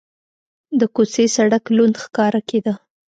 [0.79, 2.73] د کوڅې سړک لوند ښکاره کېده.